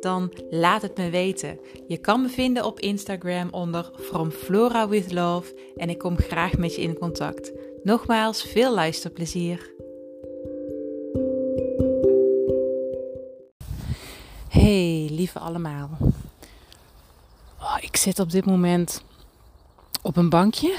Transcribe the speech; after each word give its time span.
Dan 0.00 0.32
laat 0.50 0.82
het 0.82 0.96
me 0.96 1.10
weten. 1.10 1.58
Je 1.86 1.98
kan 1.98 2.22
me 2.22 2.28
vinden 2.28 2.64
op 2.64 2.80
Instagram 2.80 3.48
onder 3.50 3.90
From 3.98 4.30
Flora 4.30 4.88
with 4.88 5.12
Love 5.12 5.72
en 5.76 5.90
ik 5.90 5.98
kom 5.98 6.16
graag 6.16 6.56
met 6.56 6.74
je 6.74 6.82
in 6.82 6.98
contact. 6.98 7.52
Nogmaals, 7.82 8.42
veel 8.42 8.74
luisterplezier. 8.74 9.70
Hey, 14.48 15.08
lieve 15.10 15.38
allemaal. 15.38 15.90
Oh, 17.60 17.76
ik 17.80 17.96
zit 17.96 18.18
op 18.18 18.30
dit 18.30 18.44
moment 18.44 19.02
op 20.02 20.16
een 20.16 20.28
bankje 20.28 20.74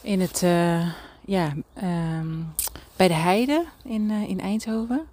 in 0.00 0.20
het, 0.20 0.42
uh, 0.42 0.92
ja, 1.24 1.54
um, 1.82 2.54
bij 2.96 3.08
de 3.08 3.14
Heide 3.14 3.64
in, 3.84 4.10
uh, 4.10 4.28
in 4.28 4.40
Eindhoven. 4.40 5.06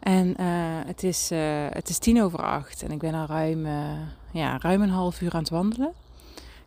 En 0.00 0.34
uh, 0.40 0.46
het, 0.86 1.02
is, 1.02 1.32
uh, 1.32 1.66
het 1.70 1.88
is 1.88 1.98
tien 1.98 2.22
over 2.22 2.42
acht 2.42 2.82
en 2.82 2.90
ik 2.90 2.98
ben 2.98 3.14
al 3.14 3.26
ruim, 3.26 3.66
uh, 3.66 3.98
ja, 4.30 4.58
ruim 4.58 4.82
een 4.82 4.90
half 4.90 5.20
uur 5.20 5.32
aan 5.32 5.40
het 5.40 5.50
wandelen. 5.50 5.92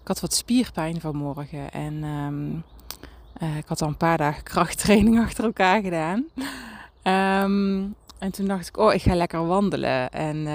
Ik 0.02 0.08
had 0.08 0.20
wat 0.20 0.34
spierpijn 0.34 1.02
vanmorgen 1.02 1.72
en 1.72 2.04
um, 2.04 2.64
ik 3.58 3.68
had 3.68 3.82
al 3.82 3.88
een 3.88 3.98
paar 3.98 4.18
dagen 4.18 4.44
krachttraining 4.44 5.20
achter 5.26 5.44
elkaar 5.44 5.82
gedaan. 5.82 6.26
Um, 7.44 7.96
en 8.18 8.32
toen 8.32 8.48
dacht 8.48 8.68
ik, 8.68 8.78
oh, 8.78 8.94
ik 8.94 9.02
ga 9.02 9.16
lekker 9.16 9.48
wandelen. 9.48 10.10
En 10.12 10.48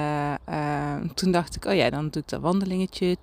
toen 1.14 1.33
dacht 1.33 1.56
ik, 1.56 1.64
oh 1.64 1.74
ja, 1.74 1.91
dan 1.91 2.08
doe 2.08 2.22
ik 2.22 2.28
dat 2.28 2.41
wandelingetje, 2.41 3.17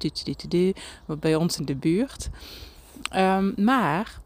wat 1.06 1.20
bij 1.20 1.36
ons 1.36 1.58
in 1.58 1.66
de 1.66 1.76
buurt. 1.76 2.30
Maar 3.56 4.20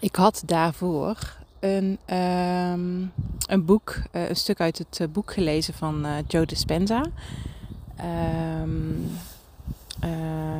ik 0.00 0.16
had 0.16 0.42
daarvoor 0.46 1.36
een, 1.62 1.98
um, 2.16 3.12
een 3.46 3.64
boek, 3.64 3.96
uh, 4.12 4.28
een 4.28 4.36
stuk 4.36 4.60
uit 4.60 4.78
het 4.78 4.98
uh, 5.00 5.08
boek 5.08 5.32
gelezen 5.32 5.74
van 5.74 6.06
uh, 6.06 6.12
Joe 6.26 6.46
Dispenza. 6.46 7.04
Um, 8.60 9.10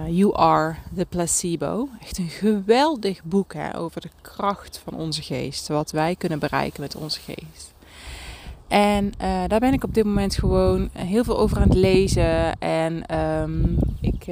you 0.07 0.37
Are 0.37 0.75
the 0.97 1.07
Placebo. 1.09 1.89
Echt 2.01 2.19
een 2.19 2.29
geweldig 2.29 3.23
boek 3.25 3.55
hè, 3.55 3.79
over 3.79 4.01
de 4.01 4.11
kracht 4.21 4.81
van 4.85 4.95
onze 4.95 5.23
geest. 5.23 5.69
Wat 5.69 5.91
wij 5.91 6.17
kunnen 6.17 6.39
bereiken 6.39 6.81
met 6.81 6.97
onze 6.97 7.21
geest. 7.21 7.73
En 8.69 9.13
daar 9.19 9.61
ben 9.61 9.73
ik 9.73 9.85
op 9.85 9.95
dit 9.95 10.05
moment 10.05 10.35
gewoon 10.35 10.91
heel 10.93 11.25
veel 11.25 11.39
over 11.39 11.57
aan 11.57 11.69
het 11.69 11.75
lezen. 11.75 12.59
En 12.59 13.19
um, 13.19 13.79
ik, 14.01 14.27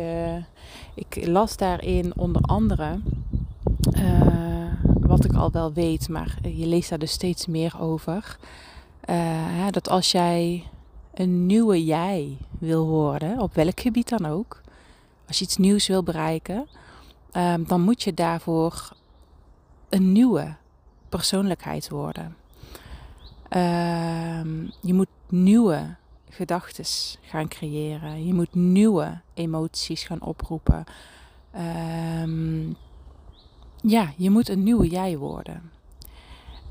ik 0.94 1.26
las 1.26 1.56
daarin 1.56 2.12
onder 2.16 2.42
andere 2.42 2.98
wat 5.10 5.24
ik 5.24 5.34
al 5.34 5.50
wel 5.50 5.72
weet, 5.72 6.08
maar 6.08 6.38
je 6.42 6.66
leest 6.66 6.88
daar 6.88 6.98
dus 6.98 7.12
steeds 7.12 7.46
meer 7.46 7.80
over. 7.80 8.36
Uh, 9.10 9.66
dat 9.70 9.88
als 9.88 10.12
jij 10.12 10.66
een 11.14 11.46
nieuwe 11.46 11.84
jij 11.84 12.36
wil 12.58 12.86
worden, 12.86 13.38
op 13.38 13.54
welk 13.54 13.80
gebied 13.80 14.08
dan 14.08 14.26
ook, 14.26 14.60
als 15.26 15.38
je 15.38 15.44
iets 15.44 15.56
nieuws 15.56 15.86
wil 15.86 16.02
bereiken, 16.02 16.68
uh, 17.32 17.54
dan 17.66 17.80
moet 17.80 18.02
je 18.02 18.14
daarvoor 18.14 18.92
een 19.88 20.12
nieuwe 20.12 20.54
persoonlijkheid 21.08 21.88
worden. 21.88 22.36
Uh, 23.56 24.44
je 24.80 24.94
moet 24.94 25.08
nieuwe 25.28 25.96
gedachten 26.28 26.84
gaan 27.20 27.48
creëren. 27.48 28.26
Je 28.26 28.34
moet 28.34 28.54
nieuwe 28.54 29.20
emoties 29.34 30.02
gaan 30.02 30.22
oproepen. 30.22 30.84
Ehm, 31.50 32.72
ja, 33.82 34.12
je 34.16 34.30
moet 34.30 34.48
een 34.48 34.62
nieuwe 34.62 34.88
jij 34.88 35.16
worden. 35.16 35.70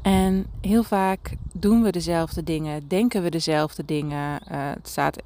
En 0.02 0.46
heel 0.62 0.84
vaak 0.84 1.36
doen 1.53 1.84
we 1.84 1.92
dezelfde 1.92 2.44
dingen, 2.44 2.88
denken 2.88 3.24
we 3.24 3.30
dezelfde 3.30 3.86
dingen. 3.86 4.42
Uh, 4.52 4.70
het 4.70 4.88
staat, 4.88 5.18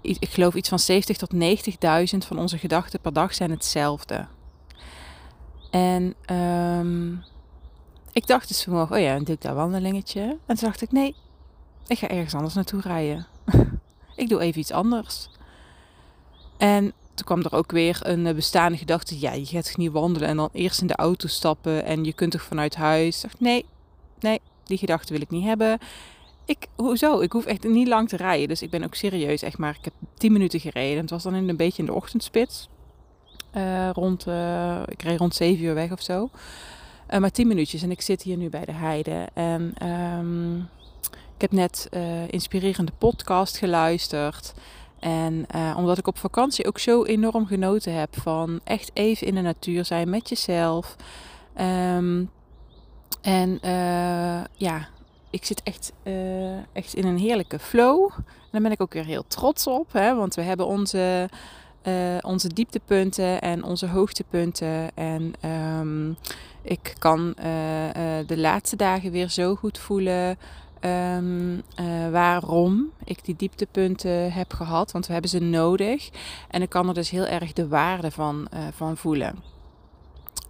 ik 0.00 0.28
geloof 0.28 0.54
iets 0.54 0.68
van 0.68 0.78
70 0.78 1.16
tot 1.16 1.34
90.000 1.34 2.26
van 2.26 2.38
onze 2.38 2.58
gedachten 2.58 3.00
per 3.00 3.12
dag 3.12 3.34
zijn 3.34 3.50
hetzelfde. 3.50 4.26
En 5.70 6.14
um, 6.36 7.22
ik 8.12 8.26
dacht 8.26 8.48
dus 8.48 8.62
vanmorgen, 8.62 8.96
oh 8.96 9.02
ja, 9.02 9.14
dan 9.14 9.24
doe 9.24 9.34
ik 9.34 9.40
dat 9.40 9.54
wandelingetje. 9.54 10.20
En 10.20 10.56
toen 10.56 10.68
dacht 10.68 10.82
ik, 10.82 10.92
nee, 10.92 11.14
ik 11.86 11.98
ga 11.98 12.08
ergens 12.08 12.34
anders 12.34 12.54
naartoe 12.54 12.80
rijden. 12.80 13.26
ik 14.16 14.28
doe 14.28 14.40
even 14.40 14.60
iets 14.60 14.72
anders. 14.72 15.28
En 16.58 16.92
toen 17.14 17.26
kwam 17.26 17.42
er 17.42 17.52
ook 17.52 17.70
weer 17.70 17.98
een 18.02 18.26
eh, 18.26 18.34
bestaande 18.34 18.78
gedachte. 18.78 19.20
Ja, 19.20 19.32
je 19.32 19.44
gaat 19.44 19.76
niet 19.76 19.92
wandelen 19.92 20.28
en 20.28 20.36
dan 20.36 20.48
eerst 20.52 20.80
in 20.80 20.86
de 20.86 20.96
auto 20.96 21.28
stappen 21.28 21.84
en 21.84 22.04
je 22.04 22.12
kunt 22.12 22.32
toch 22.32 22.42
vanuit 22.42 22.74
huis. 22.74 23.24
Nee, 23.38 23.64
nee, 24.20 24.40
die 24.64 24.78
gedachte 24.78 25.12
wil 25.12 25.22
ik 25.22 25.30
niet 25.30 25.44
hebben. 25.44 25.78
Ik, 26.44 26.66
hoezo? 26.76 27.20
Ik 27.20 27.32
hoef 27.32 27.44
echt 27.44 27.64
niet 27.64 27.88
lang 27.88 28.08
te 28.08 28.16
rijden. 28.16 28.48
Dus 28.48 28.62
ik 28.62 28.70
ben 28.70 28.84
ook 28.84 28.94
serieus, 28.94 29.42
echt 29.42 29.58
maar. 29.58 29.76
Ik 29.78 29.84
heb 29.84 29.94
10 30.14 30.32
minuten 30.32 30.60
gereden. 30.60 31.00
Het 31.00 31.10
was 31.10 31.22
dan 31.22 31.34
in 31.34 31.48
een 31.48 31.56
beetje 31.56 31.82
in 31.82 31.86
de 31.86 31.94
ochtendspits. 31.94 32.68
Uh, 33.56 33.90
rond, 33.92 34.26
uh, 34.26 34.82
ik 34.86 35.02
reed 35.02 35.18
rond 35.18 35.34
7 35.34 35.64
uur 35.64 35.74
weg 35.74 35.92
of 35.92 36.02
zo. 36.02 36.30
Maar 37.18 37.30
10 37.30 37.46
minuutjes 37.46 37.82
en 37.82 37.90
ik 37.90 38.00
zit 38.00 38.22
hier 38.22 38.36
nu 38.36 38.48
bij 38.48 38.64
de 38.64 38.72
heide. 38.72 39.28
En 39.34 39.74
um, 39.88 40.68
ik 41.34 41.40
heb 41.40 41.52
net 41.52 41.88
inspirerende 42.30 42.92
podcast 42.98 43.56
geluisterd. 43.56 44.54
En 45.02 45.46
uh, 45.54 45.74
omdat 45.76 45.98
ik 45.98 46.06
op 46.06 46.18
vakantie 46.18 46.66
ook 46.66 46.78
zo 46.78 47.04
enorm 47.04 47.46
genoten 47.46 47.94
heb 47.94 48.20
van 48.20 48.60
echt 48.64 48.90
even 48.94 49.26
in 49.26 49.34
de 49.34 49.40
natuur 49.40 49.84
zijn 49.84 50.10
met 50.10 50.28
jezelf. 50.28 50.96
Um, 51.60 52.30
en 53.22 53.58
uh, 53.64 54.44
ja, 54.54 54.88
ik 55.30 55.44
zit 55.44 55.62
echt, 55.62 55.92
uh, 56.04 56.56
echt 56.72 56.94
in 56.94 57.06
een 57.06 57.18
heerlijke 57.18 57.58
flow. 57.58 58.10
En 58.26 58.48
daar 58.50 58.62
ben 58.62 58.70
ik 58.70 58.80
ook 58.80 58.92
weer 58.92 59.04
heel 59.04 59.24
trots 59.28 59.66
op. 59.66 59.92
Hè, 59.92 60.14
want 60.14 60.34
we 60.34 60.42
hebben 60.42 60.66
onze, 60.66 61.28
onze 62.20 62.48
dieptepunten 62.48 63.40
en 63.40 63.64
onze 63.64 63.86
hoogtepunten. 63.86 64.90
En 64.94 65.32
um, 65.80 66.16
ik 66.62 66.94
kan 66.98 67.34
de 68.26 68.36
laatste 68.36 68.76
dagen 68.76 69.10
weer 69.10 69.28
zo 69.28 69.54
goed 69.54 69.78
voelen 69.78 70.38
Um, 70.84 71.62
uh, 71.80 72.10
waarom 72.10 72.90
ik 73.04 73.24
die 73.24 73.36
dieptepunten 73.36 74.32
heb 74.32 74.52
gehad. 74.52 74.92
Want 74.92 75.06
we 75.06 75.12
hebben 75.12 75.30
ze 75.30 75.38
nodig. 75.38 76.10
En 76.48 76.62
ik 76.62 76.68
kan 76.68 76.88
er 76.88 76.94
dus 76.94 77.10
heel 77.10 77.26
erg 77.26 77.52
de 77.52 77.68
waarde 77.68 78.10
van, 78.10 78.48
uh, 78.54 78.60
van 78.72 78.96
voelen. 78.96 79.42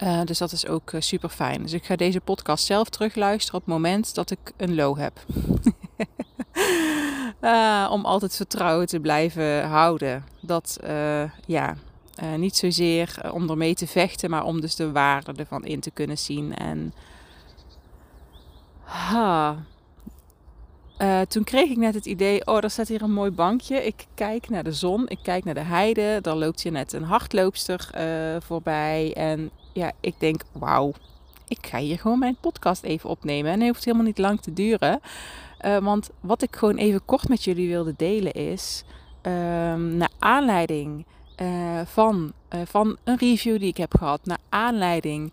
Uh, 0.03 0.21
dus 0.25 0.39
dat 0.39 0.53
is 0.53 0.67
ook 0.67 0.93
super 0.99 1.29
fijn. 1.29 1.63
Dus 1.63 1.73
ik 1.73 1.85
ga 1.85 1.97
deze 1.97 2.21
podcast 2.21 2.65
zelf 2.65 2.89
terugluisteren 2.89 3.61
op 3.61 3.67
het 3.67 3.75
moment 3.75 4.15
dat 4.15 4.31
ik 4.31 4.53
een 4.57 4.75
low 4.75 4.99
heb. 4.99 5.25
om 7.91 8.05
altijd 8.05 8.37
vertrouwen 8.37 8.87
te 8.87 9.01
blijven 9.01 9.69
houden. 9.69 10.25
Dat 10.41 10.79
ja, 11.47 11.77
niet 12.37 12.57
zozeer 12.57 13.31
om 13.33 13.51
ermee 13.51 13.75
te 13.75 13.87
vechten, 13.87 14.31
maar 14.31 14.45
om 14.45 14.61
dus 14.61 14.77
de 14.77 14.93
waarde 14.93 15.33
ervan 15.33 15.65
in 15.65 15.81
te 15.81 15.91
kunnen 15.91 16.19
zien. 16.19 16.57
En. 16.57 16.95
Ha, 18.83 19.57
uh, 21.03 21.21
toen 21.21 21.45
kreeg 21.45 21.71
ik 21.71 21.77
net 21.77 21.95
het 21.95 22.07
idee, 22.07 22.47
oh, 22.47 22.63
er 22.63 22.71
staat 22.71 22.89
hier 22.89 23.03
een 23.03 23.13
mooi 23.13 23.31
bankje. 23.31 23.87
Ik 23.87 24.07
kijk 24.15 24.49
naar 24.49 24.65
de 24.65 24.73
zon, 24.73 25.09
ik 25.09 25.19
kijk 25.23 25.45
naar 25.45 25.55
de 25.55 25.61
heide. 25.61 26.19
Daar 26.21 26.35
loopt 26.35 26.63
hier 26.63 26.73
net 26.73 26.93
een 26.93 27.03
hardloopster 27.03 27.91
uh, 27.97 28.41
voorbij. 28.41 29.13
En 29.15 29.51
ja, 29.73 29.93
ik 30.01 30.15
denk, 30.19 30.43
wauw, 30.53 30.93
ik 31.49 31.67
ga 31.67 31.79
hier 31.79 31.99
gewoon 31.99 32.19
mijn 32.19 32.37
podcast 32.41 32.83
even 32.83 33.11
opnemen. 33.11 33.53
En 33.53 33.61
het 33.61 33.69
hoeft 33.69 33.85
helemaal 33.85 34.07
niet 34.07 34.19
lang 34.19 34.41
te 34.41 34.53
duren. 34.53 35.01
Uh, 35.65 35.79
want 35.79 36.11
wat 36.21 36.43
ik 36.43 36.57
gewoon 36.57 36.77
even 36.77 37.05
kort 37.05 37.29
met 37.29 37.45
jullie 37.45 37.69
wilde 37.69 37.95
delen 37.97 38.33
is, 38.33 38.85
ehm, 39.23 39.97
naar 39.97 40.11
aanleiding 40.19 41.05
van, 41.85 42.33
van 42.65 42.97
een 43.05 43.19
review 43.19 43.59
die 43.59 43.69
ik 43.69 43.77
heb 43.77 43.97
gehad, 43.99 44.21
naar 44.25 44.39
aanleiding 44.49 45.33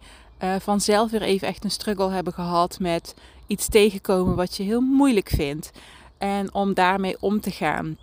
van 0.60 0.82
zelf 0.82 1.12
weer 1.12 1.22
even 1.22 1.48
echt 1.48 1.64
een 1.64 1.72
struggle 1.72 2.10
hebben 2.10 2.34
gehad 2.34 2.80
met 2.80 3.16
iets 3.48 3.68
tegenkomen 3.68 4.36
wat 4.36 4.58
je 4.58 4.64
heel 4.64 4.82
moeilijk 4.82 5.30
vindt. 5.30 5.72
En 6.18 6.54
om 6.54 6.74
daarmee 6.74 7.18
om 7.20 7.42
te 7.42 7.52
gaan. 7.52 7.98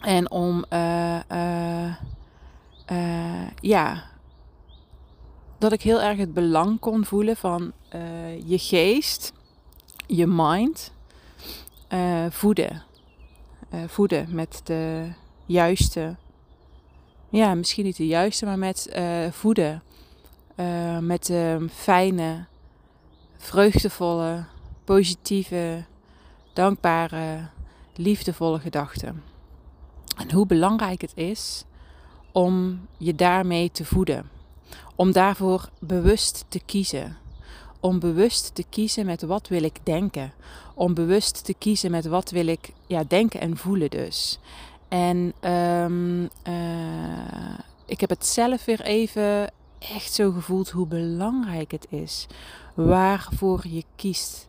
En 0.00 0.30
om, 0.30 0.64
uh, 0.72 1.18
uh, 1.32 1.94
ja, 3.60 4.04
dat 5.58 5.72
ik 5.72 5.82
heel 5.82 6.00
erg 6.00 6.18
het 6.18 6.34
belang 6.34 6.80
kon 6.80 7.04
voelen 7.04 7.36
van 7.36 7.72
je 8.44 8.58
geest, 8.58 9.32
je 10.06 10.26
mind, 10.26 10.92
voeden. 12.30 12.82
voeden 13.86 14.26
met 14.30 14.60
de 14.64 15.12
juiste, 15.46 16.16
ja, 17.28 17.54
misschien 17.54 17.84
niet 17.84 17.96
de 17.96 18.06
juiste, 18.06 18.44
maar 18.44 18.58
met 18.58 18.96
voeden. 19.30 19.82
Uh, 20.56 20.98
met 20.98 21.28
um, 21.28 21.68
fijne, 21.68 22.44
vreugdevolle, 23.36 24.44
positieve, 24.84 25.84
dankbare, 26.52 27.48
liefdevolle 27.94 28.58
gedachten. 28.58 29.22
En 30.16 30.32
hoe 30.32 30.46
belangrijk 30.46 31.00
het 31.00 31.12
is 31.14 31.64
om 32.32 32.80
je 32.96 33.14
daarmee 33.14 33.70
te 33.70 33.84
voeden. 33.84 34.30
Om 34.94 35.12
daarvoor 35.12 35.68
bewust 35.80 36.44
te 36.48 36.60
kiezen. 36.66 37.16
Om 37.80 37.98
bewust 37.98 38.54
te 38.54 38.64
kiezen 38.70 39.06
met 39.06 39.22
wat 39.22 39.48
wil 39.48 39.62
ik 39.62 39.78
denken. 39.82 40.32
Om 40.74 40.94
bewust 40.94 41.44
te 41.44 41.54
kiezen 41.54 41.90
met 41.90 42.06
wat 42.06 42.30
wil 42.30 42.46
ik 42.46 42.72
ja, 42.86 43.04
denken 43.08 43.40
en 43.40 43.56
voelen 43.56 43.90
dus. 43.90 44.38
En 44.88 45.32
um, 45.52 46.22
uh, 46.48 47.58
ik 47.86 48.00
heb 48.00 48.10
het 48.10 48.26
zelf 48.26 48.64
weer 48.64 48.80
even 48.80 49.50
echt 49.78 50.12
zo 50.12 50.30
gevoeld 50.30 50.70
hoe 50.70 50.86
belangrijk 50.86 51.70
het 51.70 51.86
is. 51.90 52.26
Waarvoor 52.74 53.62
je 53.68 53.84
kiest. 53.96 54.48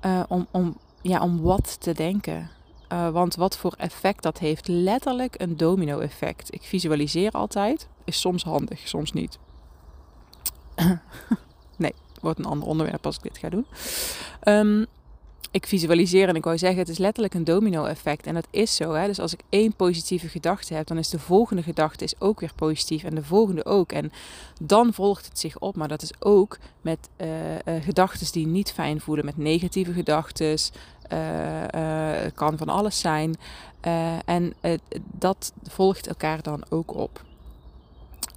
Uh, 0.00 0.22
om, 0.28 0.46
om, 0.50 0.76
ja, 1.02 1.20
om 1.20 1.40
wat 1.40 1.80
te 1.80 1.92
denken. 1.92 2.50
Uh, 2.92 3.10
want 3.10 3.34
wat 3.34 3.56
voor 3.56 3.74
effect 3.76 4.22
dat 4.22 4.38
heeft, 4.38 4.68
letterlijk 4.68 5.40
een 5.40 5.56
domino-effect. 5.56 6.54
Ik 6.54 6.62
visualiseer 6.62 7.30
altijd, 7.30 7.88
is 8.04 8.20
soms 8.20 8.42
handig, 8.42 8.88
soms 8.88 9.12
niet. 9.12 9.38
nee, 11.76 11.94
wordt 12.20 12.38
een 12.38 12.44
ander 12.44 12.68
onderwerp 12.68 13.06
als 13.06 13.16
ik 13.16 13.22
dit 13.22 13.38
ga 13.38 13.48
doen. 13.48 13.66
Um, 14.44 14.86
ik 15.50 15.66
visualiseer 15.66 16.28
en 16.28 16.36
ik 16.36 16.44
wou 16.44 16.58
zeggen, 16.58 16.78
het 16.78 16.88
is 16.88 16.98
letterlijk 16.98 17.34
een 17.34 17.44
domino-effect. 17.44 18.26
En 18.26 18.34
dat 18.34 18.46
is 18.50 18.74
zo. 18.74 18.92
Hè? 18.92 19.06
Dus 19.06 19.18
als 19.18 19.32
ik 19.32 19.40
één 19.48 19.74
positieve 19.74 20.28
gedachte 20.28 20.74
heb, 20.74 20.86
dan 20.86 20.98
is 20.98 21.08
de 21.08 21.18
volgende 21.18 21.62
gedachte 21.62 22.04
is 22.04 22.20
ook 22.20 22.40
weer 22.40 22.52
positief. 22.56 23.04
En 23.04 23.14
de 23.14 23.22
volgende 23.22 23.64
ook. 23.64 23.92
En 23.92 24.12
dan 24.60 24.92
volgt 24.92 25.24
het 25.24 25.38
zich 25.38 25.58
op. 25.58 25.76
Maar 25.76 25.88
dat 25.88 26.02
is 26.02 26.12
ook 26.18 26.58
met 26.80 27.08
uh, 27.16 27.28
uh, 27.52 27.82
gedachten 27.82 28.32
die 28.32 28.46
niet 28.46 28.72
fijn 28.72 29.00
voelen. 29.00 29.24
Met 29.24 29.36
negatieve 29.36 29.92
gedachten. 29.92 30.58
Uh, 31.12 31.62
kan 32.34 32.58
van 32.58 32.68
alles 32.68 32.98
zijn. 32.98 33.36
en 34.24 34.54
dat 35.12 35.52
volgt 35.62 36.06
elkaar 36.06 36.42
dan 36.42 36.64
ook 36.68 36.94
op. 36.94 37.24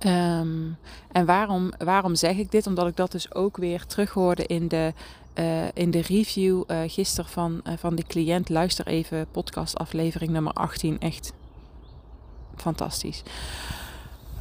Um, 0.06 0.78
en 1.12 1.26
waarom, 1.26 1.72
waarom 1.78 2.16
zeg 2.16 2.38
ik 2.38 2.52
dit? 2.52 2.68
Omdat 2.68 2.88
ik 2.88 2.96
dat 2.96 3.12
dus 3.12 3.34
ook 3.34 3.58
weer 3.58 3.86
terughoorde 3.86 4.46
in 4.46 4.68
de 4.68 4.94
uh, 5.40 5.64
in 5.74 5.92
de 5.92 6.02
review 6.02 6.64
uh, 6.68 6.80
gisteren 6.88 7.30
van, 7.30 7.62
uh, 7.68 7.74
van 7.78 7.96
de 7.96 8.04
cliënt. 8.04 8.50
Luister 8.50 8.88
even 8.88 9.28
podcast 9.32 9.78
aflevering 9.78 10.32
nummer 10.32 10.54
18. 10.54 11.00
Echt 11.00 11.34
fantastisch. 12.56 13.24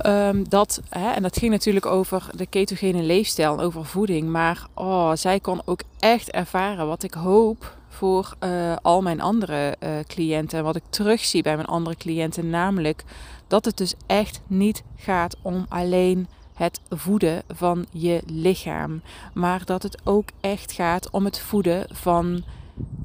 Um, 0.06 0.48
dat, 0.48 0.80
hè, 0.88 1.10
en 1.10 1.22
dat 1.22 1.38
ging 1.38 1.50
natuurlijk 1.52 1.86
over 1.86 2.30
de 2.34 2.46
ketogene 2.46 3.02
leefstijl, 3.02 3.60
over 3.60 3.84
voeding. 3.84 4.28
Maar 4.28 4.66
oh, 4.74 5.12
zij 5.14 5.40
kon 5.40 5.62
ook 5.64 5.80
echt 5.98 6.30
ervaren 6.30 6.86
wat 6.86 7.02
ik 7.02 7.14
hoop 7.14 7.76
voor 7.88 8.34
al 8.82 9.02
mijn 9.02 9.20
andere 9.20 9.76
cliënten. 10.06 10.58
En 10.58 10.64
wat 10.64 10.76
ik 10.76 10.82
terugzie 10.90 11.42
bij 11.42 11.54
mijn 11.54 11.68
andere 11.68 11.96
cliënten. 11.96 12.50
Namelijk 12.50 13.04
dat 13.46 13.64
het 13.64 13.76
dus 13.76 13.94
echt 14.06 14.40
niet 14.46 14.82
gaat 14.96 15.36
om 15.42 15.66
alleen 15.68 16.28
het 16.58 16.80
voeden 16.90 17.42
van 17.48 17.86
je 17.90 18.22
lichaam. 18.26 19.02
Maar 19.34 19.64
dat 19.64 19.82
het 19.82 19.98
ook 20.04 20.28
echt 20.40 20.72
gaat 20.72 21.10
om 21.10 21.24
het 21.24 21.38
voeden 21.38 21.86
van 21.90 22.44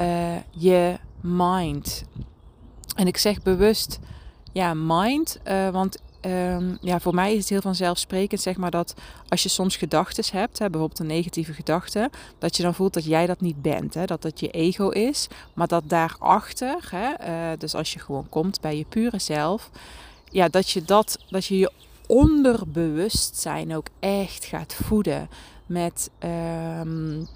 uh, 0.02 0.36
je 0.50 0.98
mind. 1.22 2.04
En 2.96 3.08
ik 3.08 3.18
zeg 3.18 3.42
bewust 3.42 4.00
ja, 4.52 4.74
mind, 4.74 5.40
uh, 5.48 5.70
want 5.70 5.98
um, 6.26 6.78
ja, 6.82 7.00
voor 7.00 7.14
mij 7.14 7.32
is 7.32 7.40
het 7.40 7.50
heel 7.50 7.62
vanzelfsprekend, 7.62 8.42
zeg 8.42 8.58
maar, 8.58 8.72
dat 8.72 8.94
als 9.28 9.44
je 9.44 9.50
soms 9.50 9.76
gedachten 9.76 10.24
hebt, 10.32 10.60
hè, 10.60 10.70
bijvoorbeeld 10.70 11.00
een 11.00 11.06
negatieve 11.06 11.54
gedachte, 11.54 12.10
dat 12.38 12.58
je 12.58 12.64
dan 12.64 12.74
voelt 12.74 12.94
dat 12.94 13.06
jij 13.06 13.26
dat 13.26 13.42
niet 13.42 13.62
bent, 13.62 13.94
hè, 13.94 14.06
dat 14.06 14.22
dat 14.22 14.40
je 14.40 14.50
ego 14.50 14.90
is, 14.90 15.28
maar 15.54 15.68
dat 15.68 15.84
daarachter, 15.88 16.90
hè, 16.90 17.30
uh, 17.30 17.58
dus 17.58 17.76
als 17.76 17.94
je 17.94 18.00
gewoon 18.00 18.30
komt 18.30 18.62
bij 18.62 18.78
je 18.78 18.86
pure 18.90 19.20
zelf, 19.20 19.70
ja, 20.32 20.48
dat 20.48 20.70
je 20.70 20.84
dat, 20.84 21.18
dat 21.30 21.46
je 21.46 21.58
je 21.58 21.72
onderbewustzijn 22.08 23.76
ook 23.76 23.88
echt 24.00 24.46
gaat 24.46 24.74
voeden 24.74 25.30
met, 25.66 26.10
um, 26.80 27.28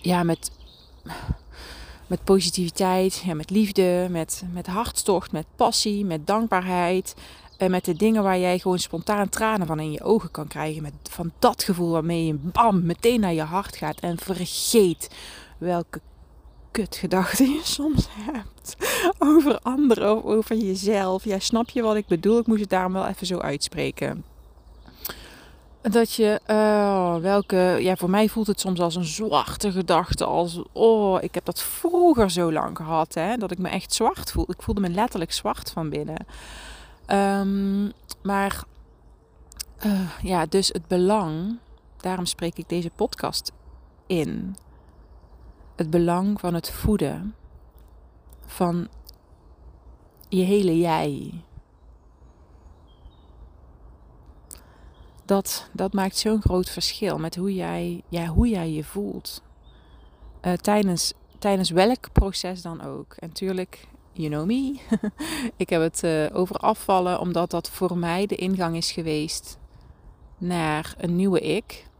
ja, 0.00 0.22
met, 0.22 0.50
met 2.06 2.24
positiviteit, 2.24 3.22
ja, 3.24 3.34
met 3.34 3.50
liefde, 3.50 4.06
met, 4.10 4.42
met 4.52 4.66
hartstocht, 4.66 5.32
met 5.32 5.46
passie, 5.56 6.04
met 6.04 6.26
dankbaarheid. 6.26 7.14
En 7.56 7.70
met 7.70 7.84
de 7.84 7.94
dingen 7.94 8.22
waar 8.22 8.38
jij 8.38 8.58
gewoon 8.58 8.78
spontaan 8.78 9.28
tranen 9.28 9.66
van 9.66 9.80
in 9.80 9.92
je 9.92 10.02
ogen 10.02 10.30
kan 10.30 10.46
krijgen. 10.46 10.82
Met, 10.82 10.92
van 11.02 11.32
dat 11.38 11.62
gevoel 11.62 11.90
waarmee 11.90 12.26
je 12.26 12.34
bam 12.34 12.86
meteen 12.86 13.20
naar 13.20 13.32
je 13.32 13.42
hart 13.42 13.76
gaat. 13.76 14.00
En 14.00 14.18
vergeet 14.18 15.08
welke 15.58 16.00
kutgedachten 16.72 17.50
je 17.50 17.60
soms 17.78 18.08
hebt 18.10 18.76
over 19.18 19.58
anderen 19.58 20.16
of 20.16 20.24
over 20.24 20.56
jezelf. 20.56 21.24
Ja, 21.24 21.38
snap 21.38 21.68
je 21.68 21.82
wat 21.82 21.96
ik 21.96 22.06
bedoel? 22.06 22.38
Ik 22.38 22.46
moest 22.46 22.60
het 22.60 22.70
daarom 22.70 22.92
wel 22.92 23.06
even 23.06 23.26
zo 23.26 23.38
uitspreken. 23.38 24.24
Dat 25.82 26.14
je, 26.14 26.40
uh, 26.46 27.16
welke, 27.16 27.76
ja, 27.80 27.96
voor 27.96 28.10
mij 28.10 28.28
voelt 28.28 28.46
het 28.46 28.60
soms 28.60 28.80
als 28.80 28.94
een 28.94 29.04
zwarte 29.04 29.72
gedachte. 29.72 30.24
Als, 30.24 30.62
oh, 30.72 31.22
ik 31.22 31.34
heb 31.34 31.44
dat 31.44 31.62
vroeger 31.62 32.30
zo 32.30 32.52
lang 32.52 32.76
gehad, 32.76 33.14
hè, 33.14 33.36
dat 33.36 33.50
ik 33.50 33.58
me 33.58 33.68
echt 33.68 33.94
zwart 33.94 34.30
voel. 34.30 34.50
Ik 34.50 34.62
voelde 34.62 34.80
me 34.80 34.88
letterlijk 34.88 35.32
zwart 35.32 35.70
van 35.70 35.88
binnen. 35.88 36.26
Um, 37.06 37.92
maar, 38.22 38.64
uh, 39.86 40.10
ja, 40.22 40.46
dus 40.46 40.68
het 40.68 40.86
belang, 40.86 41.58
daarom 41.96 42.26
spreek 42.26 42.58
ik 42.58 42.68
deze 42.68 42.90
podcast 42.96 43.52
in 44.06 44.56
het 45.76 45.90
belang 45.90 46.40
van 46.40 46.54
het 46.54 46.70
voeden 46.70 47.34
van 48.46 48.88
je 50.28 50.42
hele 50.42 50.78
jij. 50.78 51.44
Dat, 55.24 55.68
dat 55.72 55.92
maakt 55.92 56.16
zo'n 56.16 56.40
groot 56.40 56.70
verschil 56.70 57.18
met 57.18 57.36
hoe 57.36 57.54
jij, 57.54 58.02
ja, 58.08 58.26
hoe 58.26 58.48
jij 58.48 58.70
je 58.70 58.84
voelt. 58.84 59.42
Uh, 60.42 60.52
tijdens, 60.52 61.12
tijdens 61.38 61.70
welk 61.70 62.12
proces 62.12 62.62
dan 62.62 62.82
ook. 62.82 63.14
En 63.18 63.32
tuurlijk, 63.32 63.86
you 64.12 64.28
know 64.28 64.46
me. 64.46 64.80
ik 65.56 65.70
heb 65.70 65.80
het 65.80 66.02
uh, 66.04 66.26
over 66.32 66.56
afvallen, 66.56 67.20
omdat 67.20 67.50
dat 67.50 67.70
voor 67.70 67.98
mij 67.98 68.26
de 68.26 68.34
ingang 68.36 68.76
is 68.76 68.92
geweest 68.92 69.58
naar 70.38 70.94
een 70.98 71.16
nieuwe 71.16 71.40
ik. 71.40 71.90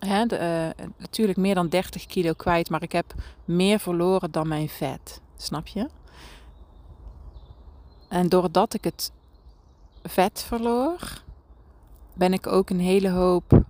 Hè, 0.00 0.26
de, 0.26 0.74
uh, 0.78 0.86
natuurlijk 0.96 1.38
meer 1.38 1.54
dan 1.54 1.68
30 1.68 2.06
kilo 2.06 2.32
kwijt, 2.32 2.70
maar 2.70 2.82
ik 2.82 2.92
heb 2.92 3.14
meer 3.44 3.78
verloren 3.78 4.30
dan 4.30 4.48
mijn 4.48 4.68
vet. 4.68 5.20
Snap 5.36 5.66
je? 5.66 5.88
En 8.08 8.28
doordat 8.28 8.74
ik 8.74 8.84
het 8.84 9.12
vet 10.02 10.42
verloor, 10.42 11.22
ben 12.14 12.32
ik 12.32 12.46
ook 12.46 12.70
een 12.70 12.80
hele 12.80 13.10
hoop. 13.10 13.62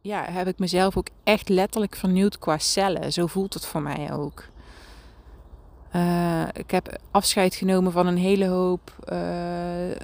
Ja, 0.00 0.24
heb 0.24 0.46
ik 0.46 0.58
mezelf 0.58 0.96
ook 0.96 1.08
echt 1.24 1.48
letterlijk 1.48 1.96
vernieuwd 1.96 2.38
qua 2.38 2.58
cellen. 2.58 3.12
Zo 3.12 3.26
voelt 3.26 3.54
het 3.54 3.66
voor 3.66 3.82
mij 3.82 4.12
ook. 4.12 4.44
Uh, 5.96 6.48
ik 6.52 6.70
heb 6.70 6.98
afscheid 7.10 7.54
genomen 7.54 7.92
van 7.92 8.06
een 8.06 8.16
hele 8.16 8.46
hoop. 8.46 8.92
Uh, 9.12 9.96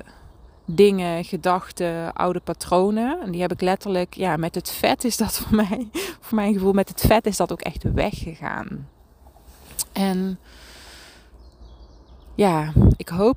dingen, 0.70 1.24
gedachten, 1.24 2.12
oude 2.12 2.40
patronen. 2.40 3.20
En 3.20 3.30
die 3.30 3.40
heb 3.40 3.52
ik 3.52 3.60
letterlijk, 3.60 4.14
ja, 4.14 4.36
met 4.36 4.54
het 4.54 4.70
vet 4.70 5.04
is 5.04 5.16
dat 5.16 5.38
voor 5.38 5.56
mij, 5.56 5.88
voor 6.20 6.36
mijn 6.36 6.52
gevoel, 6.52 6.72
met 6.72 6.88
het 6.88 7.00
vet 7.00 7.26
is 7.26 7.36
dat 7.36 7.52
ook 7.52 7.60
echt 7.60 7.82
weggegaan. 7.82 8.88
En 9.92 10.38
ja, 12.34 12.72
ik 12.96 13.08
hoop, 13.08 13.36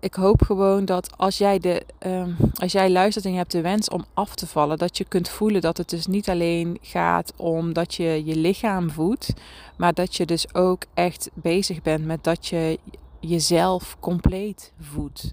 ik 0.00 0.14
hoop 0.14 0.42
gewoon 0.42 0.84
dat 0.84 1.18
als 1.18 1.38
jij, 1.38 1.58
de, 1.58 1.82
um, 2.06 2.36
als 2.54 2.72
jij 2.72 2.90
luistert 2.90 3.24
en 3.24 3.30
je 3.30 3.36
hebt 3.36 3.52
de 3.52 3.60
wens 3.60 3.88
om 3.88 4.04
af 4.14 4.34
te 4.34 4.46
vallen, 4.46 4.78
dat 4.78 4.98
je 4.98 5.04
kunt 5.04 5.28
voelen 5.28 5.60
dat 5.60 5.76
het 5.76 5.90
dus 5.90 6.06
niet 6.06 6.28
alleen 6.28 6.78
gaat 6.80 7.32
om 7.36 7.72
dat 7.72 7.94
je 7.94 8.22
je 8.24 8.36
lichaam 8.36 8.90
voedt, 8.90 9.32
maar 9.76 9.94
dat 9.94 10.16
je 10.16 10.26
dus 10.26 10.54
ook 10.54 10.84
echt 10.94 11.30
bezig 11.34 11.82
bent 11.82 12.04
met 12.04 12.24
dat 12.24 12.46
je 12.46 12.78
jezelf 13.20 13.96
compleet 14.00 14.72
voedt. 14.80 15.32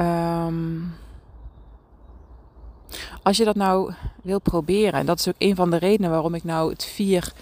Um, 0.00 0.94
als 3.22 3.36
je 3.36 3.44
dat 3.44 3.56
nou 3.56 3.92
wil 4.22 4.40
proberen, 4.40 5.00
en 5.00 5.06
dat 5.06 5.18
is 5.18 5.28
ook 5.28 5.34
een 5.38 5.54
van 5.54 5.70
de 5.70 5.76
redenen 5.76 6.10
waarom 6.10 6.34
ik 6.34 6.44
nou 6.44 6.70
het 6.70 6.84
vier, 6.84 7.32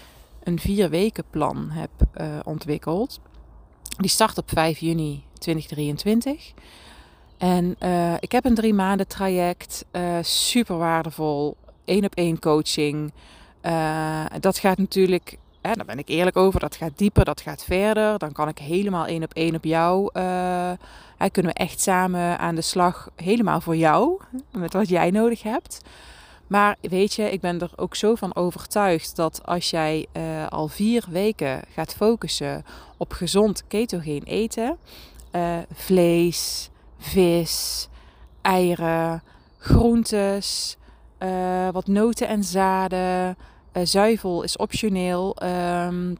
een 0.43 0.59
vier 0.59 0.89
weken 0.89 1.23
plan 1.29 1.69
heb 1.69 1.89
uh, 2.17 2.39
ontwikkeld. 2.43 3.19
Die 3.97 4.09
start 4.09 4.37
op 4.37 4.49
5 4.49 4.79
juni 4.79 5.23
2023. 5.39 6.53
En 7.37 7.75
uh, 7.83 8.13
ik 8.19 8.31
heb 8.31 8.45
een 8.45 8.55
drie 8.55 8.73
maanden 8.73 9.07
traject, 9.07 9.85
uh, 9.91 10.17
super 10.21 10.77
waardevol, 10.77 11.57
één 11.85 12.05
op 12.05 12.15
één 12.15 12.39
coaching. 12.39 13.13
dat 14.39 14.57
gaat 14.57 14.77
natuurlijk 14.77 15.37
hè, 15.65 15.73
daar 15.73 15.85
ben 15.85 15.99
ik 15.99 16.09
eerlijk 16.09 16.37
over, 16.37 16.59
dat 16.59 16.75
gaat 16.75 16.97
dieper, 16.97 17.25
dat 17.25 17.41
gaat 17.41 17.63
verder. 17.63 18.17
Dan 18.17 18.31
kan 18.31 18.47
ik 18.47 18.57
helemaal 18.57 19.05
één 19.05 19.23
op 19.23 19.33
één 19.33 19.55
op 19.55 19.63
jou, 19.63 20.09
uh, 20.13 20.71
hè, 21.17 21.29
kunnen 21.29 21.53
we 21.53 21.59
echt 21.59 21.81
samen 21.81 22.39
aan 22.39 22.55
de 22.55 22.61
slag, 22.61 23.09
helemaal 23.15 23.61
voor 23.61 23.75
jou, 23.75 24.21
met 24.51 24.73
wat 24.73 24.89
jij 24.89 25.11
nodig 25.11 25.43
hebt. 25.43 25.81
Maar 26.47 26.75
weet 26.81 27.13
je, 27.13 27.31
ik 27.31 27.41
ben 27.41 27.61
er 27.61 27.71
ook 27.75 27.95
zo 27.95 28.15
van 28.15 28.35
overtuigd 28.35 29.15
dat 29.15 29.41
als 29.45 29.69
jij 29.69 30.05
uh, 30.13 30.47
al 30.47 30.67
vier 30.67 31.05
weken 31.09 31.61
gaat 31.73 31.93
focussen 31.93 32.65
op 32.97 33.11
gezond 33.11 33.63
ketogeen 33.67 34.23
eten, 34.23 34.77
uh, 35.31 35.57
vlees, 35.73 36.69
vis, 36.97 37.87
eieren, 38.41 39.23
groentes, 39.57 40.77
uh, 41.19 41.69
wat 41.71 41.87
noten 41.87 42.27
en 42.27 42.43
zaden, 42.43 43.37
zuivel 43.83 44.43
is 44.43 44.57
optioneel. 44.57 45.35
Um, 45.43 46.17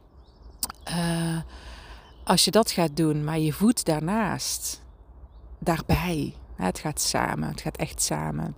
als 2.24 2.44
je 2.44 2.50
dat 2.50 2.70
gaat 2.70 2.96
doen, 2.96 3.24
maar 3.24 3.38
je 3.38 3.52
voedt 3.52 3.84
daarnaast, 3.84 4.82
daarbij, 5.58 6.34
het 6.54 6.78
gaat 6.78 7.00
samen, 7.00 7.48
het 7.48 7.60
gaat 7.60 7.76
echt 7.76 8.02
samen 8.02 8.54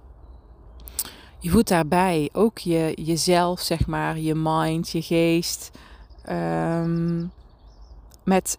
je 1.39 1.51
voedt 1.51 1.69
daarbij 1.69 2.29
ook 2.33 2.59
je, 2.59 2.93
jezelf, 3.03 3.61
zeg 3.61 3.87
maar, 3.87 4.19
je 4.19 4.35
mind, 4.35 4.91
je 4.91 5.03
geest. 5.03 5.71
Um, 6.31 7.31
met 8.25 8.59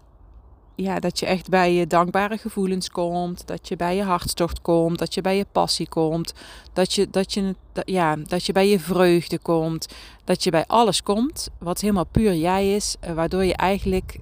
ja, 0.81 0.99
dat 0.99 1.19
je 1.19 1.25
echt 1.25 1.49
bij 1.49 1.73
je 1.73 1.87
dankbare 1.87 2.37
gevoelens 2.37 2.89
komt. 2.89 3.47
Dat 3.47 3.67
je 3.67 3.75
bij 3.75 3.95
je 3.95 4.03
hartstocht 4.03 4.61
komt. 4.61 4.99
Dat 4.99 5.13
je 5.13 5.21
bij 5.21 5.37
je 5.37 5.45
passie 5.51 5.89
komt. 5.89 6.33
Dat 6.73 6.93
je, 6.93 7.09
dat 7.09 7.33
je, 7.33 7.55
ja, 7.85 8.15
dat 8.15 8.45
je 8.45 8.53
bij 8.53 8.69
je 8.69 8.79
vreugde 8.79 9.39
komt. 9.39 9.87
Dat 10.23 10.43
je 10.43 10.51
bij 10.51 10.65
alles 10.67 11.03
komt 11.03 11.49
wat 11.57 11.81
helemaal 11.81 12.05
puur 12.05 12.33
jij 12.33 12.75
is. 12.75 12.95
Eh, 12.99 13.13
waardoor 13.13 13.45
je 13.45 13.55
eigenlijk 13.55 14.19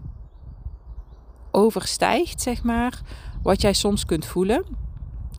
overstijgt, 1.52 2.42
zeg 2.42 2.64
maar, 2.64 3.02
wat 3.44 3.62
jij 3.62 3.74
soms 3.74 4.06
kunt 4.06 4.26
voelen. 4.26 4.66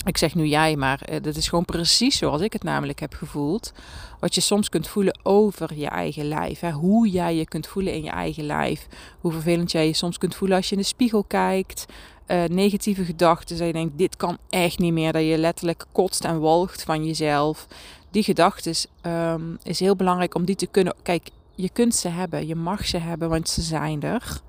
Ik 0.04 0.16
zeg 0.16 0.34
nu 0.34 0.46
jij, 0.46 0.76
maar 0.76 1.00
uh, 1.10 1.16
dat 1.22 1.36
is 1.36 1.48
gewoon 1.48 1.64
precies 1.64 2.16
zoals 2.16 2.40
ik 2.40 2.52
het 2.52 2.62
namelijk 2.62 3.00
heb 3.00 3.14
gevoeld. 3.14 3.72
Wat 4.20 4.34
je 4.34 4.40
soms 4.40 4.68
kunt 4.68 4.88
voelen 4.88 5.18
over 5.22 5.74
je 5.74 5.86
eigen 5.86 6.24
lijf. 6.24 6.60
Hè? 6.60 6.70
Hoe 6.70 7.08
jij 7.08 7.36
je 7.36 7.44
kunt 7.44 7.66
voelen 7.66 7.92
in 7.92 8.02
je 8.02 8.10
eigen 8.10 8.44
lijf. 8.44 8.86
Hoe 9.20 9.32
vervelend 9.32 9.72
jij 9.72 9.86
je 9.86 9.92
soms 9.92 10.18
kunt 10.18 10.34
voelen 10.34 10.56
als 10.56 10.68
je 10.68 10.74
in 10.74 10.80
de 10.80 10.86
spiegel 10.86 11.24
kijkt. 11.24 11.86
Uh, 12.26 12.44
negatieve 12.44 13.04
gedachten. 13.04 13.58
Dat 13.58 13.66
je 13.66 13.72
denkt, 13.72 13.98
dit 13.98 14.16
kan 14.16 14.38
echt 14.48 14.78
niet 14.78 14.92
meer. 14.92 15.12
Dat 15.12 15.22
je 15.22 15.38
letterlijk 15.38 15.84
kotst 15.92 16.24
en 16.24 16.40
walgt 16.40 16.82
van 16.82 17.04
jezelf. 17.04 17.66
Die 18.10 18.22
gedachten 18.22 18.74
um, 19.02 19.58
is 19.62 19.80
heel 19.80 19.96
belangrijk 19.96 20.34
om 20.34 20.44
die 20.44 20.56
te 20.56 20.66
kunnen... 20.66 20.94
Kijk, 21.02 21.28
je 21.54 21.68
kunt 21.68 21.94
ze 21.94 22.08
hebben. 22.08 22.46
Je 22.46 22.54
mag 22.54 22.86
ze 22.86 22.98
hebben, 22.98 23.28
want 23.28 23.48
ze 23.48 23.62
zijn 23.62 24.02
er. 24.02 24.40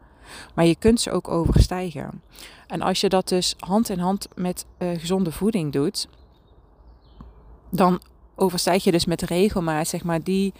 Maar 0.55 0.65
je 0.65 0.75
kunt 0.75 1.01
ze 1.01 1.11
ook 1.11 1.27
overstijgen. 1.27 2.21
En 2.67 2.81
als 2.81 3.01
je 3.01 3.09
dat 3.09 3.27
dus 3.27 3.55
hand 3.59 3.89
in 3.89 3.99
hand 3.99 4.27
met 4.35 4.65
uh, 4.77 4.99
gezonde 4.99 5.31
voeding 5.31 5.71
doet, 5.71 6.07
dan 7.69 8.01
overstijg 8.35 8.83
je 8.83 8.91
dus 8.91 9.05
met 9.05 9.21
regelmaat 9.21 9.87
zeg 9.87 10.03
maar 10.03 10.23
die, 10.23 10.53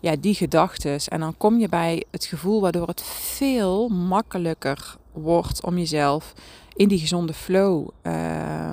ja, 0.00 0.16
die 0.20 0.34
gedachten. 0.34 1.00
En 1.00 1.20
dan 1.20 1.36
kom 1.36 1.58
je 1.58 1.68
bij 1.68 2.04
het 2.10 2.24
gevoel 2.24 2.60
waardoor 2.60 2.86
het 2.86 3.02
veel 3.02 3.88
makkelijker 3.88 4.96
wordt 5.12 5.64
om 5.64 5.78
jezelf 5.78 6.32
in 6.74 6.88
die 6.88 6.98
gezonde 6.98 7.34
flow 7.34 7.88
uh, 8.02 8.72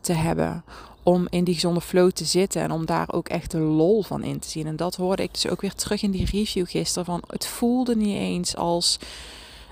te 0.00 0.12
hebben. 0.12 0.64
Om 1.02 1.26
in 1.30 1.44
die 1.44 1.54
gezonde 1.54 1.80
flow 1.80 2.10
te 2.10 2.24
zitten 2.24 2.62
en 2.62 2.70
om 2.70 2.86
daar 2.86 3.12
ook 3.12 3.28
echt 3.28 3.50
de 3.50 3.58
lol 3.58 4.02
van 4.02 4.22
in 4.22 4.38
te 4.38 4.48
zien. 4.48 4.66
En 4.66 4.76
dat 4.76 4.96
hoorde 4.96 5.22
ik 5.22 5.32
dus 5.32 5.48
ook 5.48 5.60
weer 5.60 5.74
terug 5.74 6.02
in 6.02 6.10
die 6.10 6.26
review 6.30 6.66
gisteren. 6.68 7.04
Van 7.04 7.22
het 7.26 7.46
voelde 7.46 7.96
niet 7.96 8.16
eens 8.16 8.56
als 8.56 8.98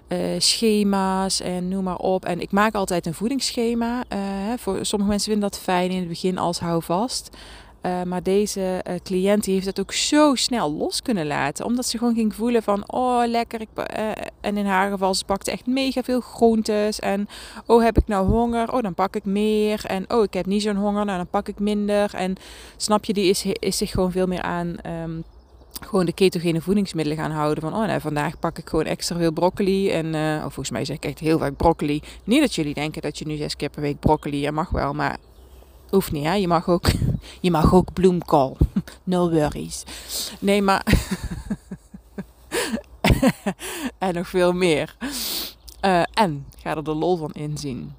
uh, 0.08 0.18
schema's 0.38 1.40
en 1.40 1.68
noem 1.68 1.84
maar 1.84 1.96
op. 1.96 2.24
En 2.24 2.40
ik 2.40 2.52
maak 2.52 2.74
altijd 2.74 3.06
een 3.06 3.14
voedingsschema. 3.14 4.04
Uh, 4.12 4.18
voor 4.56 4.78
sommige 4.84 5.10
mensen 5.10 5.30
vinden 5.32 5.50
dat 5.50 5.60
fijn 5.60 5.90
in 5.90 5.98
het 5.98 6.08
begin 6.08 6.38
als 6.38 6.58
houvast. 6.58 7.36
Uh, 7.82 8.02
maar 8.02 8.22
deze 8.22 8.84
cliënt 9.02 9.44
die 9.44 9.54
heeft 9.54 9.66
het 9.66 9.80
ook 9.80 9.92
zo 9.92 10.34
snel 10.34 10.72
los 10.72 11.02
kunnen 11.02 11.26
laten. 11.26 11.64
Omdat 11.64 11.86
ze 11.86 11.98
gewoon 11.98 12.14
ging 12.14 12.34
voelen 12.34 12.62
van, 12.62 12.92
oh 12.92 13.22
lekker. 13.26 13.60
Ik, 13.60 13.68
en 14.40 14.56
in 14.56 14.66
haar 14.66 14.90
geval, 14.90 15.14
ze 15.14 15.24
pakte 15.24 15.50
echt 15.50 15.66
mega 15.66 16.02
veel 16.02 16.20
groentes. 16.20 16.98
En, 16.98 17.28
oh 17.66 17.82
heb 17.82 17.98
ik 17.98 18.06
nou 18.06 18.28
honger? 18.28 18.72
Oh 18.72 18.82
dan 18.82 18.94
pak 18.94 19.16
ik 19.16 19.24
meer. 19.24 19.84
En, 19.84 20.04
oh 20.08 20.22
ik 20.22 20.34
heb 20.34 20.46
niet 20.46 20.62
zo'n 20.62 20.76
honger, 20.76 21.04
nou 21.04 21.16
dan 21.16 21.28
pak 21.30 21.48
ik 21.48 21.58
minder. 21.58 22.14
En 22.14 22.34
snap 22.76 23.04
je, 23.04 23.12
die 23.12 23.28
is, 23.28 23.44
is 23.44 23.76
zich 23.76 23.90
gewoon 23.90 24.12
veel 24.12 24.26
meer 24.26 24.42
aan... 24.42 24.76
Um, 25.04 25.24
gewoon 25.80 26.06
de 26.06 26.12
ketogene 26.12 26.60
voedingsmiddelen 26.60 27.22
gaan 27.22 27.30
houden. 27.30 27.62
Van, 27.62 27.74
oh 27.74 27.86
nee, 27.86 28.00
vandaag 28.00 28.38
pak 28.38 28.58
ik 28.58 28.68
gewoon 28.68 28.84
extra 28.84 29.16
veel 29.16 29.32
broccoli. 29.32 29.90
En 29.90 30.06
uh, 30.06 30.40
volgens 30.40 30.70
mij 30.70 30.84
zeg 30.84 30.96
ik 30.96 31.04
echt 31.04 31.18
heel 31.18 31.38
vaak 31.38 31.56
broccoli. 31.56 32.02
Niet 32.24 32.40
dat 32.40 32.54
jullie 32.54 32.74
denken 32.74 33.02
dat 33.02 33.18
je 33.18 33.26
nu 33.26 33.36
zes 33.36 33.56
keer 33.56 33.70
per 33.70 33.82
week 33.82 34.00
broccoli, 34.00 34.40
je 34.40 34.52
mag 34.52 34.70
wel, 34.70 34.94
maar 34.94 35.16
hoeft 35.90 36.12
niet 36.12 36.24
hè. 36.24 36.34
Je 36.34 36.48
mag 36.48 36.68
ook, 36.68 36.90
je 37.40 37.50
mag 37.50 37.74
ook 37.74 37.92
bloemkool. 37.92 38.56
no 39.04 39.30
worries. 39.30 39.84
Nee, 40.38 40.62
maar... 40.62 40.86
en 43.98 44.14
nog 44.14 44.28
veel 44.28 44.52
meer. 44.52 44.96
Uh, 45.84 46.02
en 46.14 46.46
ga 46.58 46.76
er 46.76 46.84
de 46.84 46.94
lol 46.94 47.16
van 47.16 47.32
inzien. 47.32 47.94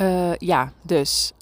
Uh, 0.00 0.34
ja, 0.34 0.72
dus 0.82 1.32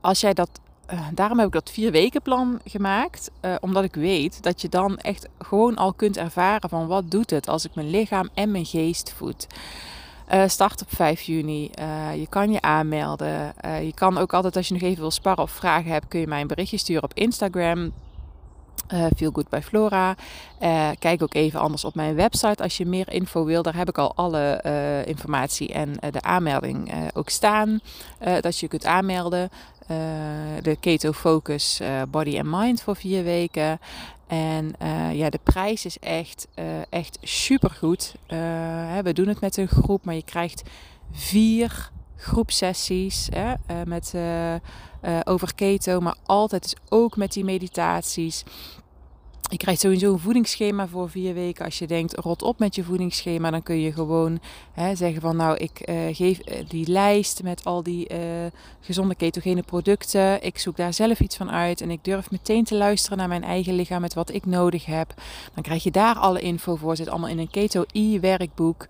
als 0.00 0.20
jij 0.20 0.34
dat 0.34 0.50
uh, 0.92 1.06
daarom 1.14 1.38
heb 1.38 1.46
ik 1.46 1.52
dat 1.52 1.70
vier 1.70 1.90
weken 1.90 2.22
plan 2.22 2.60
gemaakt. 2.64 3.30
Uh, 3.42 3.54
omdat 3.60 3.84
ik 3.84 3.94
weet 3.94 4.42
dat 4.42 4.60
je 4.60 4.68
dan 4.68 4.98
echt 4.98 5.28
gewoon 5.38 5.76
al 5.76 5.92
kunt 5.92 6.16
ervaren 6.16 6.68
van 6.68 6.86
wat 6.86 7.10
doet 7.10 7.30
het 7.30 7.48
als 7.48 7.64
ik 7.64 7.74
mijn 7.74 7.90
lichaam 7.90 8.28
en 8.34 8.50
mijn 8.50 8.66
geest 8.66 9.12
voed. 9.16 9.46
Uh, 10.32 10.42
start 10.46 10.82
op 10.82 10.88
5 10.90 11.20
juni. 11.20 11.70
je 12.14 12.26
kan 12.28 12.52
je 12.52 12.60
aanmelden. 12.60 13.54
je 13.62 13.92
kan 13.94 14.18
ook 14.18 14.32
altijd 14.32 14.56
als 14.56 14.68
je 14.68 14.74
nog 14.74 14.82
even 14.82 15.00
wil 15.00 15.10
sparren 15.10 15.42
of 15.42 15.50
vragen 15.50 15.90
hebt, 15.90 16.08
kun 16.08 16.20
je 16.20 16.26
mij 16.26 16.40
een 16.40 16.46
berichtje 16.46 16.78
sturen 16.78 17.02
op 17.02 17.14
Instagram. 17.14 17.92
Feel 19.16 19.30
Good 19.32 19.48
by 19.48 19.60
Flora. 19.62 20.14
Kijk 20.98 21.22
ook 21.22 21.34
even 21.34 21.60
anders 21.60 21.84
op 21.84 21.94
mijn 21.94 22.14
website 22.14 22.62
als 22.62 22.76
je 22.76 22.86
meer 22.86 23.12
info 23.12 23.44
wil. 23.44 23.62
Daar 23.62 23.76
heb 23.76 23.88
ik 23.88 23.98
al 23.98 24.14
alle 24.14 24.62
informatie 25.06 25.72
en 25.72 25.92
de 26.10 26.22
aanmelding 26.22 26.92
ook 27.14 27.28
staan. 27.28 27.80
dat 28.40 28.58
je 28.58 28.68
kunt 28.68 28.84
aanmelden. 28.84 29.50
De 30.62 30.76
Keto 30.80 31.12
Focus 31.12 31.80
Body 32.08 32.38
and 32.38 32.60
Mind 32.60 32.82
voor 32.82 32.96
vier 32.96 33.24
weken. 33.24 33.80
En 34.26 34.74
ja, 35.12 35.30
de 35.30 35.40
prijs 35.42 35.84
is 35.84 35.98
echt, 35.98 36.48
echt 36.90 37.18
super 37.22 37.70
goed. 37.70 38.14
we 39.02 39.10
doen 39.12 39.28
het 39.28 39.40
met 39.40 39.56
een 39.56 39.68
groep, 39.68 40.04
maar 40.04 40.14
je 40.14 40.24
krijgt 40.24 40.62
vier 41.12 41.90
groepsessies 42.16 43.28
hè, 43.30 43.54
met, 43.84 44.14
over 45.24 45.54
keto, 45.54 46.00
maar 46.00 46.16
altijd 46.26 46.62
dus 46.62 46.74
ook 46.88 47.16
met 47.16 47.32
die 47.32 47.44
meditaties. 47.44 48.44
Je 49.50 49.56
krijgt 49.56 49.80
sowieso 49.80 50.12
een 50.12 50.18
voedingsschema 50.18 50.88
voor 50.88 51.10
vier 51.10 51.34
weken. 51.34 51.64
Als 51.64 51.78
je 51.78 51.86
denkt, 51.86 52.16
rot 52.16 52.42
op 52.42 52.58
met 52.58 52.74
je 52.74 52.84
voedingsschema, 52.84 53.50
dan 53.50 53.62
kun 53.62 53.80
je 53.80 53.92
gewoon 53.92 54.40
hè, 54.72 54.94
zeggen 54.94 55.20
van 55.20 55.36
nou, 55.36 55.56
ik 55.56 55.88
uh, 55.88 55.96
geef 56.12 56.38
uh, 56.38 56.54
die 56.68 56.90
lijst 56.90 57.42
met 57.42 57.64
al 57.64 57.82
die 57.82 58.12
uh, 58.12 58.18
gezonde 58.80 59.14
ketogene 59.14 59.62
producten. 59.62 60.42
Ik 60.42 60.58
zoek 60.58 60.76
daar 60.76 60.92
zelf 60.92 61.20
iets 61.20 61.36
van 61.36 61.50
uit 61.50 61.80
en 61.80 61.90
ik 61.90 62.04
durf 62.04 62.30
meteen 62.30 62.64
te 62.64 62.74
luisteren 62.74 63.18
naar 63.18 63.28
mijn 63.28 63.44
eigen 63.44 63.74
lichaam 63.74 64.00
met 64.00 64.14
wat 64.14 64.32
ik 64.32 64.46
nodig 64.46 64.84
heb. 64.84 65.14
Dan 65.54 65.62
krijg 65.62 65.82
je 65.82 65.90
daar 65.90 66.14
alle 66.14 66.40
info 66.40 66.76
voor. 66.76 66.96
Zit 66.96 67.08
allemaal 67.08 67.28
in 67.28 67.38
een 67.38 67.50
Keto 67.50 67.84
e-werkboek. 67.92 68.86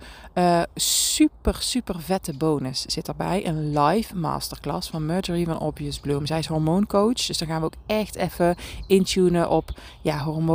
super, 0.75 1.57
super 1.59 2.01
vette 2.01 2.33
bonus 2.33 2.83
zit 2.83 3.09
erbij. 3.09 3.47
Een 3.47 3.79
live 3.79 4.17
masterclass 4.17 4.91
van 4.91 5.07
Marjorie 5.07 5.47
van 5.47 5.59
Obvious 5.59 5.99
Bloom. 5.99 6.27
Zij 6.27 6.39
is 6.39 6.47
hormooncoach, 6.47 7.27
dus 7.27 7.39
dan 7.39 7.49
gaan 7.49 7.61
we 7.61 7.67
ook 7.67 7.75
echt 7.87 8.17
even 8.17 8.57
intunen 8.87 9.51
op 9.51 9.71
ja, 10.03 10.19
hormoon 10.19 10.47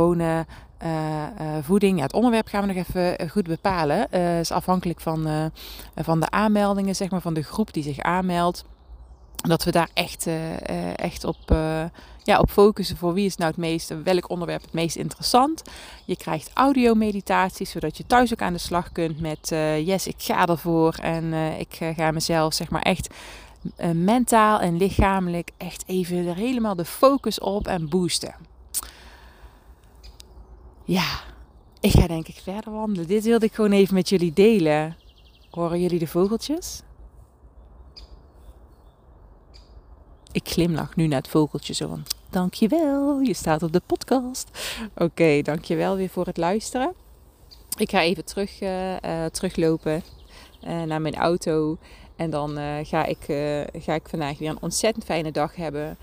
uh, 0.84 1.22
uh, 1.40 1.56
voeding. 1.62 2.00
Het 2.00 2.12
onderwerp 2.12 2.46
gaan 2.46 2.66
we 2.66 2.72
nog 2.72 2.86
even 2.86 3.18
eh, 3.18 3.30
goed 3.30 3.46
bepalen. 3.46 4.06
Uh, 4.10 4.38
is 4.38 4.50
afhankelijk 4.50 5.00
van, 5.00 5.50
van 5.96 6.20
de 6.20 6.30
aanmeldingen, 6.30 6.96
zeg 6.96 7.10
maar, 7.10 7.20
van 7.20 7.34
de 7.34 7.42
groep 7.42 7.72
die 7.72 7.82
zich 7.82 7.98
aanmeldt. 7.98 8.64
Dat 9.36 9.64
we 9.64 9.70
daar 9.70 9.88
echt, 9.94 10.28
echt 10.96 11.24
op, 11.24 11.56
ja, 12.22 12.38
op 12.38 12.50
focussen 12.50 12.96
voor 12.96 13.14
wie 13.14 13.26
is 13.26 13.36
nou 13.36 13.50
het 13.50 13.60
meest, 13.60 13.94
welk 14.04 14.30
onderwerp 14.30 14.62
het 14.62 14.72
meest 14.72 14.96
interessant. 14.96 15.62
Je 16.04 16.16
krijgt 16.16 16.50
audio-meditaties, 16.54 17.70
zodat 17.70 17.96
je 17.96 18.06
thuis 18.06 18.32
ook 18.32 18.42
aan 18.42 18.52
de 18.52 18.58
slag 18.58 18.92
kunt 18.92 19.20
met 19.20 19.48
yes, 19.84 20.06
ik 20.06 20.14
ga 20.18 20.46
ervoor 20.46 20.94
en 20.94 21.32
ik 21.58 21.78
ga 21.96 22.10
mezelf 22.10 22.54
zeg 22.54 22.70
maar 22.70 22.82
echt 22.82 23.14
mentaal 23.92 24.60
en 24.60 24.76
lichamelijk 24.76 25.50
echt 25.56 25.84
even 25.86 26.26
er 26.26 26.36
helemaal 26.36 26.74
de 26.74 26.84
focus 26.84 27.40
op 27.40 27.66
en 27.66 27.88
boosten. 27.88 28.43
Ja, 30.86 31.20
ik 31.80 31.90
ga 31.90 32.06
denk 32.06 32.28
ik 32.28 32.40
verder 32.42 32.72
wandelen. 32.72 33.08
Dit 33.08 33.24
wilde 33.24 33.46
ik 33.46 33.54
gewoon 33.54 33.72
even 33.72 33.94
met 33.94 34.08
jullie 34.08 34.32
delen. 34.32 34.96
Horen 35.50 35.80
jullie 35.80 35.98
de 35.98 36.06
vogeltjes? 36.06 36.82
Ik 40.32 40.48
glimlach 40.48 40.96
nu 40.96 41.06
naar 41.06 41.18
het 41.18 41.28
vogeltje 41.28 41.74
zo 41.74 41.88
van... 41.88 42.02
Dankjewel, 42.30 43.20
je 43.20 43.34
staat 43.34 43.62
op 43.62 43.72
de 43.72 43.82
podcast. 43.86 44.50
Oké, 44.94 45.02
okay, 45.02 45.42
dankjewel 45.42 45.96
weer 45.96 46.08
voor 46.08 46.26
het 46.26 46.36
luisteren. 46.36 46.94
ik 47.76 47.90
ga 47.90 48.02
even 48.02 48.24
terug, 48.24 48.58
teruglopen 49.30 50.02
naar 50.60 51.00
mijn 51.00 51.14
auto. 51.14 51.78
En 52.16 52.30
dan 52.30 52.58
ga, 52.84 53.04
ik, 53.04 53.24
ga 53.72 53.94
ik 53.94 54.08
vandaag 54.08 54.38
weer 54.38 54.50
een 54.50 54.62
ontzettend 54.62 55.04
fijne 55.04 55.30
dag 55.30 55.56
hebben. 55.56 55.98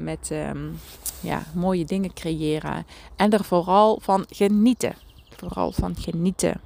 Met 0.00 0.30
ehm, 0.30 0.68
ja, 1.20 1.42
mooie 1.54 1.84
dingen 1.84 2.12
creëren. 2.12 2.86
En 3.16 3.30
er 3.30 3.44
vooral 3.44 3.98
van 4.02 4.24
genieten. 4.28 4.94
Vooral 5.36 5.72
van 5.72 5.96
genieten. 5.96 6.60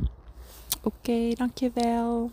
Oké, 0.82 1.34
dankjewel. 1.34 2.30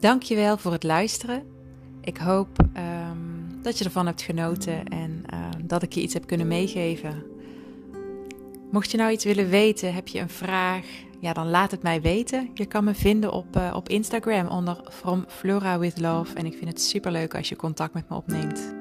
Dankjewel 0.00 0.56
voor 0.56 0.72
het 0.72 0.82
luisteren. 0.82 1.42
Ik 2.00 2.16
hoop 2.16 2.48
ehm, 2.72 3.16
dat 3.62 3.78
je 3.78 3.84
ervan 3.84 4.06
hebt 4.06 4.22
genoten 4.22 4.84
en 4.88 5.24
ehm, 5.26 5.66
dat 5.66 5.82
ik 5.82 5.92
je 5.92 6.02
iets 6.02 6.14
heb 6.14 6.26
kunnen 6.26 6.48
meegeven. 6.48 7.22
Mocht 8.70 8.90
je 8.90 8.96
nou 8.96 9.12
iets 9.12 9.24
willen 9.24 9.48
weten, 9.48 9.94
heb 9.94 10.08
je 10.08 10.20
een 10.20 10.28
vraag, 10.28 10.86
ja, 11.22 11.32
dan 11.32 11.50
laat 11.50 11.70
het 11.70 11.82
mij 11.82 12.00
weten. 12.00 12.50
Je 12.54 12.66
kan 12.66 12.84
me 12.84 12.94
vinden 12.94 13.32
op, 13.32 13.56
uh, 13.56 13.72
op 13.74 13.88
Instagram 13.88 14.46
onder 14.46 14.76
From 14.90 15.24
Flora 15.28 15.78
with 15.78 16.00
Love. 16.00 16.34
En 16.34 16.46
ik 16.46 16.52
vind 16.52 16.68
het 16.68 16.80
super 16.80 17.12
leuk 17.12 17.34
als 17.34 17.48
je 17.48 17.56
contact 17.56 17.94
met 17.94 18.08
me 18.08 18.16
opneemt. 18.16 18.74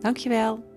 Dankjewel. 0.00 0.73